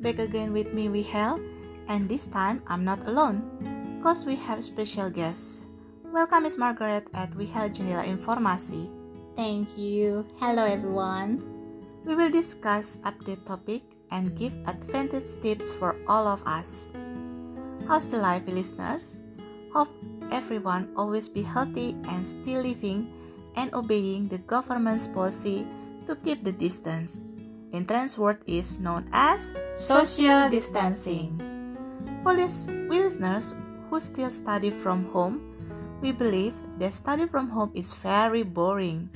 Back 0.00 0.16
again 0.16 0.56
with 0.56 0.72
me, 0.72 0.88
Wihel, 0.88 1.36
and 1.84 2.08
this 2.08 2.24
time 2.24 2.64
I'm 2.64 2.88
not 2.88 3.04
alone, 3.04 3.44
cause 4.00 4.24
we 4.24 4.32
have 4.48 4.64
special 4.64 5.12
guests. 5.12 5.68
Welcome 6.08 6.48
Miss 6.48 6.56
Margaret 6.56 7.04
at 7.12 7.36
Wihel 7.36 7.68
Jendela 7.68 8.08
Informasi. 8.08 8.88
Thank 9.36 9.68
you. 9.76 10.24
Hello 10.40 10.64
everyone. 10.64 11.44
We 12.08 12.16
will 12.16 12.32
discuss 12.32 12.96
update 13.04 13.44
topic 13.44 13.84
and 14.08 14.32
give 14.32 14.56
advantage 14.64 15.36
tips 15.44 15.68
for 15.68 16.00
all 16.08 16.24
of 16.24 16.40
us. 16.48 16.88
How's 17.84 18.08
the 18.08 18.16
life, 18.16 18.48
listeners? 18.48 19.20
Hope 19.76 19.92
everyone 20.32 20.96
always 20.96 21.28
be 21.28 21.44
healthy 21.44 21.92
and 22.08 22.24
still 22.24 22.64
living 22.64 23.12
and 23.52 23.68
obeying 23.76 24.32
the 24.32 24.40
government's 24.48 25.12
policy 25.12 25.68
to 26.08 26.16
keep 26.16 26.40
the 26.40 26.56
distance. 26.56 27.20
In 27.72 27.86
trans 27.86 28.18
word 28.18 28.42
is 28.46 28.78
known 28.78 29.06
as 29.12 29.52
social 29.76 30.50
distancing. 30.50 31.38
For 32.22 32.34
listeners 32.34 33.54
who 33.88 34.00
still 34.00 34.30
study 34.30 34.70
from 34.70 35.06
home, 35.14 35.40
we 36.02 36.12
believe 36.12 36.54
that 36.78 36.94
study 36.94 37.26
from 37.26 37.50
home 37.50 37.70
is 37.74 37.92
very 37.94 38.42
boring. 38.42 39.08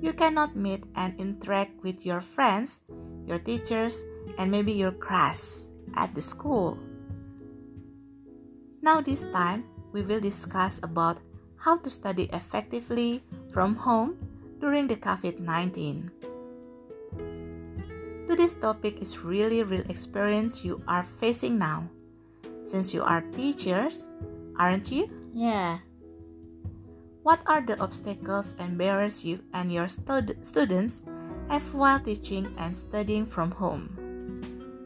You 0.00 0.12
cannot 0.12 0.56
meet 0.56 0.84
and 0.96 1.14
interact 1.20 1.82
with 1.82 2.06
your 2.06 2.20
friends, 2.20 2.80
your 3.26 3.38
teachers, 3.38 4.02
and 4.38 4.50
maybe 4.50 4.72
your 4.72 4.92
class 4.92 5.68
at 5.94 6.14
the 6.14 6.22
school. 6.22 6.78
Now 8.80 9.00
this 9.00 9.22
time, 9.30 9.64
we 9.92 10.02
will 10.02 10.20
discuss 10.20 10.80
about 10.82 11.18
how 11.60 11.76
to 11.78 11.90
study 11.90 12.30
effectively 12.32 13.22
from 13.52 13.76
home 13.76 14.16
during 14.58 14.88
the 14.88 14.96
COVID-19. 14.96 16.31
Today's 18.32 18.56
topic 18.56 18.96
is 19.04 19.20
really 19.20 19.60
real 19.60 19.84
experience 19.92 20.64
you 20.64 20.80
are 20.88 21.04
facing 21.20 21.60
now. 21.60 21.92
Since 22.64 22.96
you 22.96 23.04
are 23.04 23.20
teachers, 23.20 24.08
aren't 24.56 24.88
you? 24.88 25.04
Yeah. 25.36 25.84
What 27.28 27.44
are 27.44 27.60
the 27.60 27.76
obstacles 27.76 28.56
and 28.58 28.80
barriers 28.80 29.22
you 29.22 29.44
and 29.52 29.68
your 29.68 29.84
stud- 29.84 30.40
students 30.40 31.02
have 31.52 31.74
while 31.76 32.00
teaching 32.00 32.48
and 32.56 32.72
studying 32.72 33.28
from 33.28 33.50
home? 33.52 34.00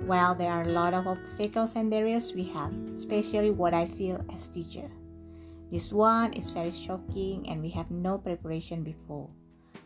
Well, 0.02 0.34
there 0.34 0.50
are 0.50 0.66
a 0.66 0.74
lot 0.74 0.90
of 0.92 1.06
obstacles 1.06 1.76
and 1.76 1.86
barriers 1.88 2.34
we 2.34 2.50
have, 2.50 2.74
especially 2.98 3.54
what 3.54 3.74
I 3.74 3.86
feel 3.86 4.26
as 4.34 4.48
teacher. 4.48 4.90
This 5.70 5.92
one 5.92 6.32
is 6.32 6.50
very 6.50 6.74
shocking 6.74 7.46
and 7.46 7.62
we 7.62 7.70
have 7.78 7.92
no 7.94 8.18
preparation 8.18 8.82
before. 8.82 9.30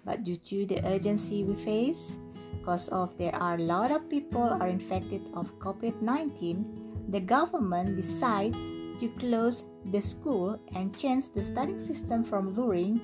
But 0.07 0.25
due 0.25 0.41
to 0.49 0.65
the 0.65 0.81
urgency 0.81 1.45
we 1.45 1.61
face, 1.61 2.17
because 2.53 2.89
of 2.89 3.17
there 3.17 3.35
are 3.35 3.55
a 3.55 3.63
lot 3.63 3.91
of 3.91 4.09
people 4.09 4.43
are 4.43 4.69
infected 4.69 5.23
of 5.35 5.53
COVID-19, 5.59 7.11
the 7.11 7.21
government 7.21 7.97
decide 7.97 8.55
to 9.01 9.09
close 9.19 9.65
the 9.93 10.01
school 10.01 10.61
and 10.75 10.97
change 10.97 11.31
the 11.33 11.43
studying 11.43 11.81
system 11.81 12.23
from 12.23 12.55
luring 12.55 13.01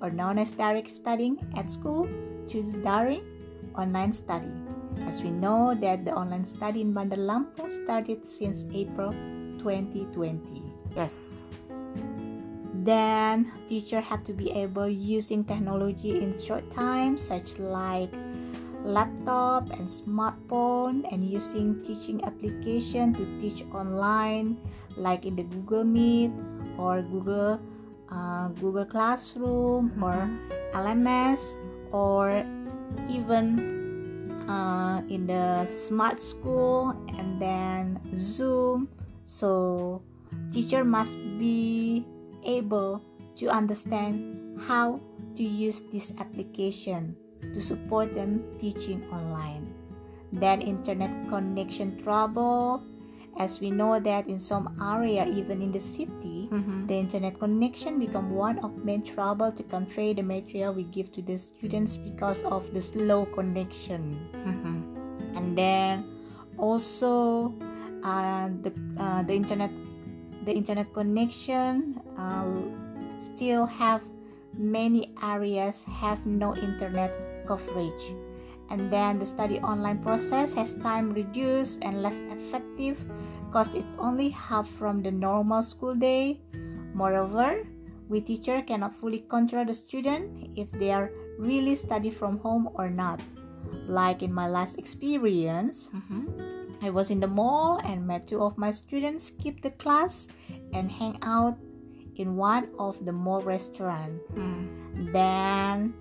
or 0.00 0.10
known 0.10 0.38
as 0.38 0.52
direct 0.52 0.90
studying 0.90 1.38
at 1.56 1.70
school 1.70 2.08
to 2.48 2.62
daring 2.82 3.22
online 3.76 4.12
study. 4.12 4.50
As 5.06 5.22
we 5.22 5.30
know 5.30 5.74
that 5.74 6.04
the 6.04 6.12
online 6.14 6.44
study 6.44 6.80
in 6.80 6.92
Bandar 6.92 7.16
Lampung 7.16 7.70
started 7.84 8.26
since 8.26 8.64
April 8.72 9.12
2020. 9.58 10.62
Yes. 10.96 11.34
Then 12.80 13.52
teacher 13.68 14.00
have 14.00 14.24
to 14.24 14.32
be 14.32 14.50
able 14.52 14.88
using 14.88 15.44
technology 15.44 16.22
in 16.22 16.32
short 16.32 16.64
time 16.70 17.18
such 17.18 17.58
like 17.58 18.10
laptop 18.84 19.68
and 19.76 19.88
smartphone 19.88 21.04
and 21.12 21.24
using 21.24 21.82
teaching 21.84 22.22
application 22.24 23.12
to 23.14 23.24
teach 23.40 23.64
online 23.72 24.56
like 24.96 25.24
in 25.24 25.36
the 25.36 25.44
Google 25.44 25.84
Meet 25.84 26.32
or 26.78 27.02
Google 27.02 27.60
uh, 28.10 28.48
Google 28.58 28.84
Classroom 28.84 29.92
or 30.02 30.28
LMS 30.74 31.40
or 31.92 32.42
even 33.08 33.60
uh, 34.48 35.02
in 35.08 35.26
the 35.26 35.66
smart 35.66 36.20
school 36.20 36.96
and 37.18 37.40
then 37.40 38.00
Zoom. 38.16 38.88
So 39.24 40.02
teacher 40.50 40.84
must 40.84 41.14
be 41.38 42.04
able 42.42 43.02
to 43.36 43.48
understand 43.48 44.58
how 44.66 45.00
to 45.36 45.42
use 45.42 45.82
this 45.92 46.12
application 46.18 47.19
to 47.54 47.60
support 47.60 48.14
them 48.14 48.44
teaching 48.58 49.02
online. 49.12 49.72
Then 50.32 50.60
internet 50.62 51.10
connection 51.28 52.02
trouble. 52.02 52.82
As 53.38 53.60
we 53.60 53.70
know 53.70 54.00
that 54.00 54.26
in 54.26 54.38
some 54.38 54.74
area, 54.82 55.26
even 55.26 55.62
in 55.62 55.70
the 55.72 55.80
city, 55.80 56.50
Mm-hmm. 56.50 56.86
the 56.90 56.94
internet 56.98 57.38
connection 57.38 58.00
become 58.02 58.34
one 58.34 58.58
of 58.66 58.74
main 58.82 59.06
trouble 59.06 59.52
to 59.52 59.62
convey 59.62 60.12
the 60.12 60.22
material 60.22 60.74
we 60.74 60.82
give 60.90 61.12
to 61.12 61.22
the 61.22 61.38
students 61.38 61.96
because 61.96 62.42
of 62.42 62.66
the 62.74 62.82
slow 62.82 63.24
connection. 63.26 64.18
Mm-hmm. 64.34 65.36
And 65.38 65.56
then 65.56 66.10
also 66.58 67.54
uh, 68.02 68.50
the 68.66 68.74
uh, 68.98 69.22
the 69.22 69.34
internet 69.34 69.70
the 70.44 70.50
internet 70.50 70.90
connection 70.92 72.02
uh, 72.18 72.50
still 73.22 73.66
have 73.66 74.02
many 74.58 75.14
areas 75.22 75.86
have 75.86 76.26
no 76.26 76.56
internet 76.56 77.14
coverage 77.50 78.14
and 78.70 78.86
then 78.92 79.18
the 79.18 79.26
study 79.26 79.58
online 79.66 79.98
process 79.98 80.54
has 80.54 80.74
time 80.78 81.10
reduced 81.12 81.82
and 81.82 82.02
less 82.02 82.16
effective 82.30 83.02
because 83.46 83.74
it's 83.74 83.98
only 83.98 84.30
half 84.30 84.70
from 84.78 85.02
the 85.02 85.10
normal 85.10 85.62
school 85.62 85.94
day 85.94 86.38
moreover 86.94 87.66
we 88.08 88.20
teacher 88.20 88.62
cannot 88.62 88.94
fully 88.94 89.26
control 89.26 89.64
the 89.64 89.74
student 89.74 90.50
if 90.54 90.70
they 90.78 90.92
are 90.92 91.10
really 91.38 91.74
study 91.74 92.10
from 92.10 92.38
home 92.38 92.70
or 92.74 92.88
not 92.88 93.20
like 93.86 94.22
in 94.22 94.32
my 94.32 94.46
last 94.48 94.78
experience 94.78 95.90
Mm-hmm. 95.94 96.60
I 96.82 96.88
was 96.88 97.10
in 97.10 97.20
the 97.20 97.28
mall 97.28 97.78
and 97.84 98.06
met 98.06 98.26
two 98.26 98.42
of 98.42 98.56
my 98.56 98.72
students 98.72 99.28
skip 99.28 99.60
the 99.60 99.70
class 99.70 100.26
and 100.72 100.90
hang 100.90 101.18
out 101.22 101.58
in 102.16 102.36
one 102.36 102.68
of 102.78 103.04
the 103.04 103.12
mall 103.12 103.40
restaurant. 103.40 104.20
Mm. 104.32 105.12
Then, 105.12 105.94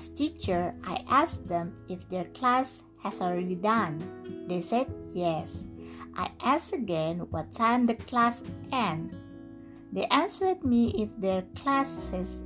as 0.00 0.08
teacher, 0.08 0.72
I 0.80 1.04
asked 1.12 1.44
them 1.44 1.76
if 1.84 2.08
their 2.08 2.24
class 2.32 2.80
has 3.04 3.20
already 3.20 3.54
done. 3.54 4.00
They 4.48 4.64
said 4.64 4.88
yes. 5.12 5.68
I 6.16 6.32
asked 6.40 6.72
again 6.72 7.28
what 7.28 7.52
time 7.52 7.84
the 7.84 8.00
class 8.08 8.40
end. 8.72 9.12
They 9.92 10.08
answered 10.08 10.64
me 10.64 10.96
if 10.96 11.12
their 11.20 11.44
classes 11.52 12.40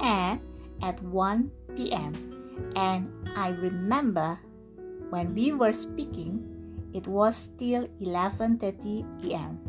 end 0.00 0.40
at 0.80 0.96
1 1.04 1.76
p.m. 1.76 2.16
And 2.72 3.12
I 3.36 3.52
remember 3.52 4.40
when 5.12 5.36
we 5.36 5.52
were 5.52 5.76
speaking, 5.76 6.40
it 6.96 7.04
was 7.04 7.36
still 7.36 7.84
11:30 8.00 9.04
p.m. 9.20 9.60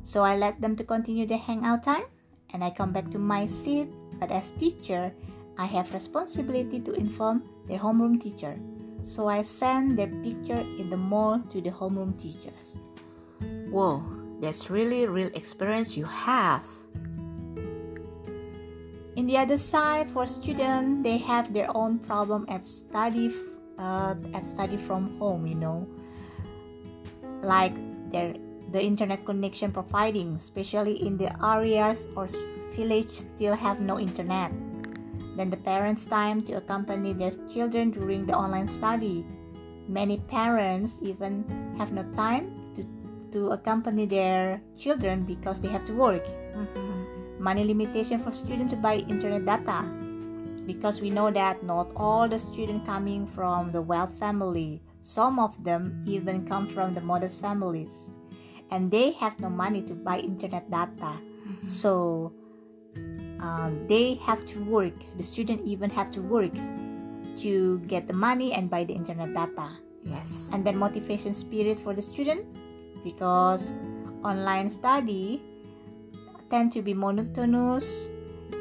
So 0.00 0.24
I 0.24 0.40
let 0.40 0.64
them 0.64 0.80
to 0.80 0.84
continue 0.84 1.28
the 1.28 1.36
hangout 1.36 1.84
time 1.84 2.08
and 2.56 2.64
I 2.64 2.72
come 2.72 2.96
back 2.96 3.12
to 3.12 3.20
my 3.20 3.44
seat, 3.52 3.92
but 4.16 4.32
as 4.32 4.56
teacher, 4.56 5.12
I 5.56 5.66
have 5.66 5.92
responsibility 5.94 6.80
to 6.80 6.92
inform 6.92 7.44
their 7.68 7.78
homeroom 7.78 8.20
teacher. 8.20 8.58
So 9.02 9.28
I 9.28 9.42
send 9.42 9.98
their 9.98 10.08
picture 10.08 10.64
in 10.78 10.90
the 10.90 10.96
mall 10.96 11.40
to 11.52 11.60
the 11.60 11.70
homeroom 11.70 12.20
teachers. 12.20 12.76
Whoa, 13.70 14.02
that's 14.40 14.70
really 14.70 15.06
real 15.06 15.30
experience 15.34 15.96
you 15.96 16.04
have. 16.04 16.64
In 19.16 19.26
the 19.26 19.36
other 19.36 19.58
side, 19.58 20.08
for 20.08 20.26
students, 20.26 21.04
they 21.04 21.18
have 21.18 21.52
their 21.52 21.70
own 21.76 21.98
problem 21.98 22.46
at 22.48 22.66
study, 22.66 23.30
uh, 23.78 24.14
at 24.34 24.44
study 24.46 24.76
from 24.76 25.18
home. 25.18 25.46
You 25.46 25.54
know, 25.54 25.86
like 27.42 27.74
their 28.10 28.34
the 28.72 28.82
internet 28.82 29.24
connection 29.24 29.70
providing, 29.70 30.34
especially 30.34 30.98
in 31.06 31.16
the 31.16 31.30
areas 31.44 32.08
or 32.16 32.26
village 32.74 33.12
still 33.12 33.54
have 33.54 33.78
no 33.78 34.00
internet. 34.00 34.50
Then 35.36 35.50
the 35.50 35.56
parents' 35.56 36.04
time 36.04 36.42
to 36.44 36.54
accompany 36.54 37.12
their 37.12 37.32
children 37.52 37.90
during 37.90 38.26
the 38.26 38.34
online 38.34 38.68
study. 38.68 39.26
Many 39.88 40.18
parents 40.30 40.98
even 41.02 41.44
have 41.78 41.92
no 41.92 42.04
time 42.12 42.72
to, 42.74 42.86
to 43.32 43.50
accompany 43.50 44.06
their 44.06 44.60
children 44.78 45.24
because 45.24 45.60
they 45.60 45.68
have 45.68 45.84
to 45.86 45.92
work 45.94 46.22
Mm-hmm. 46.54 47.42
money 47.42 47.64
limitation 47.64 48.22
for 48.22 48.30
students 48.30 48.72
to 48.72 48.78
buy 48.78 49.02
internet 49.10 49.44
data 49.44 49.82
because 50.64 51.00
we 51.02 51.10
know 51.10 51.30
that 51.30 51.62
not 51.66 51.90
all 51.96 52.28
the 52.28 52.38
students 52.38 52.86
coming 52.86 53.26
from 53.26 53.72
the 53.72 53.82
wealth 53.82 54.14
family 54.18 54.80
some 55.02 55.40
of 55.42 55.52
them 55.64 56.00
even 56.06 56.46
come 56.46 56.64
from 56.66 56.94
the 56.94 57.00
modest 57.00 57.40
families 57.40 57.90
and 58.70 58.88
they 58.90 59.10
have 59.18 59.38
no 59.40 59.50
money 59.50 59.82
to 59.82 59.94
buy 59.94 60.18
internet 60.18 60.70
data 60.70 61.18
Mm-hmm. 61.44 61.66
so 61.66 62.32
um, 63.44 63.86
they 63.86 64.14
have 64.24 64.46
to 64.48 64.64
work 64.64 64.96
the 65.20 65.22
student 65.22 65.60
even 65.68 65.90
have 65.90 66.10
to 66.10 66.24
work 66.24 66.56
to 67.36 67.78
get 67.90 68.08
the 68.08 68.16
money 68.16 68.52
and 68.52 68.70
buy 68.70 68.84
the 68.84 68.94
internet 68.94 69.34
data. 69.34 69.68
Yes. 70.04 70.50
And 70.52 70.64
then 70.64 70.76
motivation 70.76 71.34
spirit 71.34 71.80
for 71.80 71.92
the 71.92 72.02
student 72.02 72.46
because 73.02 73.74
online 74.24 74.70
study 74.70 75.42
tend 76.50 76.72
to 76.72 76.80
be 76.82 76.94
monotonous 76.94 78.10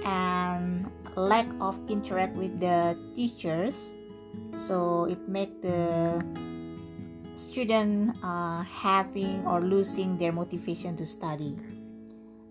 and 0.04 0.90
lack 1.16 1.48
of 1.62 1.80
interact 1.88 2.36
with 2.36 2.60
the 2.60 2.98
teachers. 3.16 3.94
So 4.56 5.06
it 5.06 5.22
make 5.30 5.62
the 5.62 6.20
student 7.36 8.16
uh, 8.24 8.64
having 8.64 9.46
or 9.46 9.62
losing 9.62 10.18
their 10.18 10.32
motivation 10.32 10.96
to 10.98 11.06
study. 11.06 11.56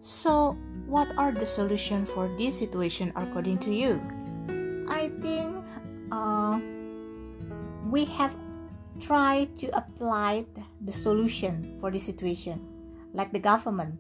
So 0.01 0.57
what 0.93 1.09
are 1.17 1.33
the 1.33 1.49
solution 1.49 2.05
for 2.05 2.29
this 2.37 2.61
situation 2.61 3.09
according 3.17 3.57
to 3.57 3.73
you? 3.73 3.97
I 4.85 5.09
think 5.25 5.57
uh, 6.13 6.61
we 7.89 8.05
have 8.13 8.37
tried 9.01 9.57
to 9.65 9.73
apply 9.73 10.45
the 10.85 10.93
solution 10.93 11.81
for 11.81 11.89
this 11.89 12.05
situation 12.05 12.61
like 13.17 13.33
the 13.33 13.41
government. 13.41 13.97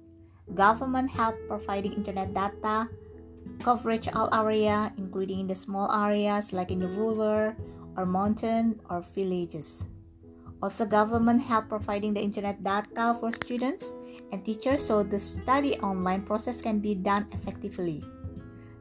Government 0.52 1.08
help 1.08 1.32
providing 1.48 1.96
internet 1.96 2.36
data 2.36 2.92
coverage 3.64 4.12
all 4.12 4.28
area 4.28 4.92
including 5.00 5.40
in 5.40 5.46
the 5.48 5.56
small 5.56 5.88
areas 5.88 6.52
like 6.52 6.70
in 6.70 6.78
the 6.78 6.92
rural 6.92 7.56
or 7.96 8.04
mountain 8.04 8.78
or 8.92 9.00
villages 9.16 9.88
also 10.62 10.86
government 10.86 11.42
help 11.42 11.68
providing 11.68 12.14
the 12.14 12.20
internet 12.20 12.62
data 12.62 13.16
for 13.18 13.32
students 13.32 13.92
and 14.30 14.44
teachers 14.44 14.84
so 14.84 15.02
the 15.02 15.18
study 15.18 15.78
online 15.80 16.22
process 16.22 16.60
can 16.60 16.78
be 16.78 16.94
done 16.94 17.26
effectively 17.32 18.04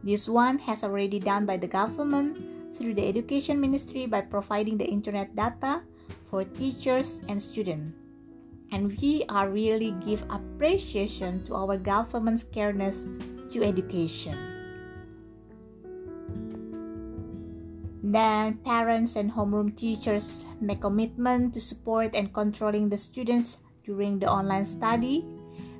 this 0.04 0.30
one 0.30 0.57
has 0.57 0.83
already 0.83 1.19
done 1.19 1.45
by 1.45 1.57
the 1.57 1.68
government 1.68 2.38
through 2.78 2.94
the 2.94 3.07
education 3.07 3.60
ministry 3.60 4.06
by 4.06 4.22
providing 4.22 4.78
the 4.78 4.86
internet 4.86 5.36
data 5.36 5.81
for 6.30 6.44
teachers 6.44 7.22
and 7.28 7.42
students 7.42 8.01
and 8.72 8.98
we 9.01 9.24
are 9.30 9.50
really 9.50 9.92
give 10.04 10.24
appreciation 10.30 11.45
to 11.45 11.56
our 11.56 11.77
government's 11.77 12.44
careness 12.45 13.04
to 13.51 13.63
education. 13.63 14.61
Then 18.12 18.60
parents 18.68 19.16
and 19.16 19.31
homeroom 19.31 19.72
teachers 19.72 20.44
make 20.60 20.84
commitment 20.84 21.56
to 21.56 21.62
support 21.63 22.12
and 22.12 22.28
controlling 22.34 22.90
the 22.92 23.00
students 23.00 23.58
during 23.88 24.19
the 24.19 24.28
online 24.28 24.66
study, 24.68 25.24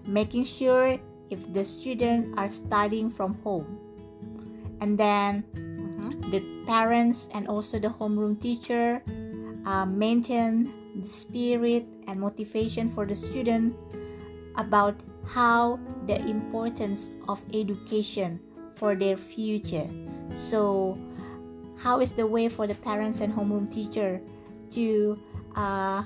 making 0.08 0.48
sure 0.48 0.96
if 1.30 1.44
the 1.52 1.66
students 1.68 2.32
are 2.40 2.50
studying 2.50 3.12
from 3.12 3.36
home. 3.44 3.68
And 4.80 4.96
then 4.98 5.44
mm-hmm. 5.52 6.32
the 6.32 6.40
parents 6.64 7.28
and 7.36 7.52
also 7.52 7.80
the 7.80 7.92
homeroom 7.92 8.40
teacher 8.40 9.04
uh, 9.68 9.84
maintain 9.84 10.72
the 10.96 11.12
spirit 11.12 11.84
and 12.08 12.20
motivation 12.20 12.88
for 12.96 13.06
the 13.06 13.16
student 13.16 13.76
about 14.56 14.96
how 15.28 15.80
the 16.08 16.16
importance 16.32 17.12
of 17.28 17.44
education 17.54 18.40
for 18.74 18.96
their 18.96 19.16
future 19.16 19.88
so 20.34 20.98
how 21.84 22.00
is 22.00 22.14
the 22.14 22.26
way 22.26 22.48
for 22.48 22.68
the 22.68 22.76
parents 22.76 23.20
and 23.22 23.34
homeroom 23.34 23.72
teacher 23.72 24.22
to 24.72 25.20
uh, 25.56 26.04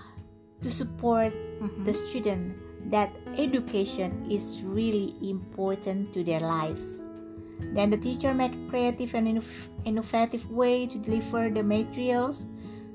to 0.61 0.69
support 0.69 1.33
mm-hmm. 1.33 1.83
the 1.83 1.93
student 1.93 2.55
that 2.89 3.11
education 3.37 4.25
is 4.29 4.61
really 4.61 5.15
important 5.21 6.13
to 6.13 6.23
their 6.23 6.39
life 6.39 6.79
then 7.73 7.89
the 7.89 7.97
teacher 7.97 8.33
make 8.33 8.53
creative 8.69 9.13
and 9.15 9.41
innovative 9.85 10.49
way 10.51 10.85
to 10.85 10.97
deliver 10.97 11.49
the 11.49 11.63
materials 11.63 12.47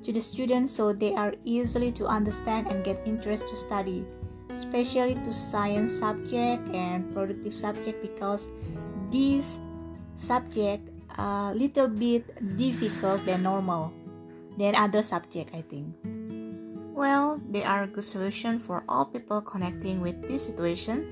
to 0.02 0.12
the 0.12 0.20
students 0.20 0.72
so 0.72 0.92
they 0.92 1.14
are 1.14 1.34
easily 1.44 1.92
to 1.92 2.06
understand 2.06 2.66
and 2.68 2.84
get 2.84 3.00
interest 3.04 3.46
to 3.48 3.56
study 3.56 4.04
especially 4.50 5.14
to 5.14 5.32
science 5.32 5.92
subject 5.92 6.66
and 6.74 7.12
productive 7.14 7.56
subject 7.56 8.00
because 8.02 8.48
these 9.10 9.58
subject 10.16 10.88
a 11.18 11.52
little 11.54 11.88
bit 11.88 12.24
difficult 12.56 13.24
than 13.24 13.42
normal 13.42 13.92
than 14.58 14.74
other 14.74 15.02
subject 15.02 15.54
i 15.54 15.62
think 15.62 15.94
well 16.94 17.40
they 17.50 17.64
are 17.64 17.84
a 17.84 17.86
good 17.86 18.04
solution 18.04 18.58
for 18.58 18.84
all 18.88 19.04
people 19.04 19.40
connecting 19.40 20.00
with 20.00 20.20
this 20.28 20.44
situation 20.44 21.06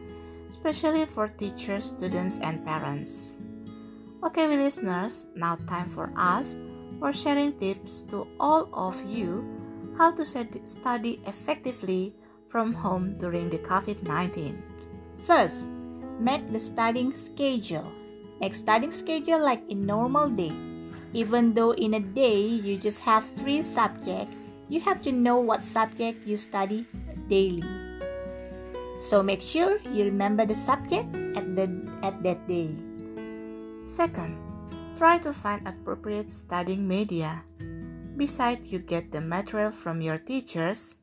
especially 0.50 1.06
for 1.06 1.28
teachers 1.28 1.84
students 1.84 2.38
and 2.42 2.64
parents 2.64 3.38
okay 4.24 4.46
listeners 4.48 5.26
now 5.34 5.56
time 5.68 5.88
for 5.88 6.12
us 6.16 6.56
for 6.98 7.12
sharing 7.12 7.52
tips 7.58 8.02
to 8.02 8.26
all 8.40 8.68
of 8.72 8.96
you 9.08 9.46
how 9.98 10.12
to 10.12 10.24
study 10.24 11.20
effectively 11.26 12.14
from 12.48 12.72
home 12.72 13.18
during 13.18 13.50
the 13.50 13.58
COVID 13.58 14.02
19. 14.06 14.62
First, 15.26 15.68
make 16.18 16.48
the 16.48 16.60
studying 16.60 17.14
schedule. 17.14 17.90
Studying 18.52 18.92
schedule 18.92 19.42
like 19.42 19.62
a 19.68 19.74
normal 19.74 20.28
day. 20.28 20.52
Even 21.12 21.54
though 21.54 21.72
in 21.72 21.94
a 21.94 22.00
day 22.00 22.42
you 22.42 22.76
just 22.76 23.00
have 23.00 23.30
three 23.36 23.62
subjects, 23.62 24.34
you 24.68 24.80
have 24.80 25.02
to 25.02 25.12
know 25.12 25.38
what 25.38 25.62
subject 25.62 26.26
you 26.26 26.36
study 26.36 26.86
daily. 27.28 27.64
So 29.00 29.22
make 29.22 29.42
sure 29.42 29.78
you 29.92 30.04
remember 30.04 30.44
the 30.44 30.56
subject 30.56 31.08
at 31.36 31.56
the 31.56 31.70
at 32.02 32.22
that 32.22 32.46
day. 32.46 32.74
Second, 33.88 34.36
Try 34.98 35.16
to 35.22 35.32
find 35.32 35.62
appropriate 35.62 36.34
studying 36.34 36.82
media. 36.82 37.46
Besides 38.18 38.66
you 38.66 38.82
get 38.82 39.14
the 39.14 39.22
material 39.22 39.70
from 39.70 40.02
your 40.02 40.18
teachers, 40.18 40.96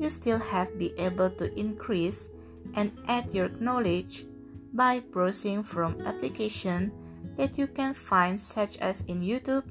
you 0.00 0.08
still 0.08 0.40
have 0.40 0.72
be 0.80 0.96
able 0.96 1.28
to 1.36 1.52
increase 1.52 2.32
and 2.72 2.96
add 3.08 3.28
your 3.28 3.52
knowledge 3.60 4.24
by 4.72 5.00
browsing 5.00 5.62
from 5.62 6.00
application 6.04 6.92
that 7.36 7.56
you 7.56 7.66
can 7.66 7.94
find 7.94 8.40
such 8.40 8.76
as 8.78 9.02
in 9.08 9.20
YouTube, 9.20 9.64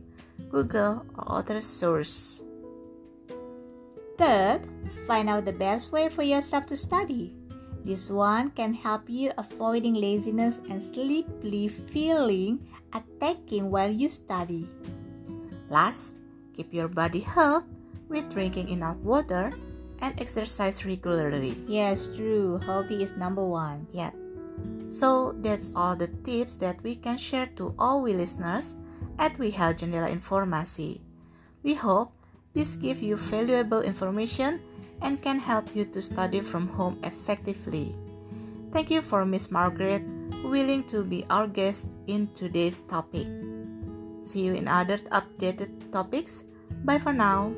Google 0.49 1.05
or 1.17 1.41
other 1.41 1.61
source. 1.61 2.41
Third, 4.17 4.67
find 5.07 5.29
out 5.29 5.45
the 5.45 5.53
best 5.53 5.91
way 5.91 6.09
for 6.09 6.21
yourself 6.21 6.65
to 6.67 6.77
study. 6.77 7.33
This 7.83 8.13
one 8.13 8.53
can 8.53 8.73
help 8.77 9.09
you 9.09 9.33
avoiding 9.37 9.97
laziness 9.97 10.61
and 10.69 10.77
sleepy 10.77 11.67
feeling 11.67 12.61
attacking 12.93 13.71
while 13.71 13.89
you 13.89 14.09
study. 14.09 14.69
Last, 15.69 16.13
keep 16.53 16.73
your 16.73 16.87
body 16.87 17.21
healthy 17.25 17.65
with 18.11 18.29
drinking 18.29 18.69
enough 18.69 18.97
water 19.01 19.49
and 20.03 20.13
exercise 20.19 20.85
regularly. 20.85 21.57
Yes, 21.65 22.11
true. 22.13 22.59
Healthy 22.59 23.01
is 23.01 23.15
number 23.15 23.41
one. 23.41 23.87
Yeah. 23.89 24.11
So 24.91 25.31
that's 25.39 25.71
all 25.73 25.95
the 25.95 26.11
tips 26.27 26.59
that 26.59 26.83
we 26.83 26.99
can 26.99 27.15
share 27.15 27.47
to 27.55 27.73
all 27.79 28.03
we 28.03 28.11
listeners 28.11 28.75
at 29.17 29.39
We 29.39 29.55
Health 29.55 29.79
Jendela 29.79 30.11
Informasi. 30.11 30.99
We 31.63 31.79
hope 31.79 32.11
this 32.53 32.75
gives 32.75 33.01
you 33.01 33.15
valuable 33.15 33.81
information 33.81 34.59
and 35.01 35.23
can 35.23 35.39
help 35.39 35.71
you 35.73 35.85
to 35.95 36.01
study 36.01 36.41
from 36.41 36.67
home 36.75 36.99
effectively. 37.07 37.95
Thank 38.75 38.91
you 38.91 39.01
for 39.01 39.23
Miss 39.23 39.49
Margaret 39.49 40.03
willing 40.43 40.83
to 40.91 41.03
be 41.03 41.23
our 41.29 41.47
guest 41.47 41.87
in 42.07 42.27
today's 42.35 42.81
topic. 42.81 43.27
See 44.27 44.43
you 44.43 44.53
in 44.53 44.67
other 44.67 44.97
updated 45.15 45.91
topics. 45.91 46.43
Bye 46.83 46.99
for 46.99 47.13
now. 47.13 47.55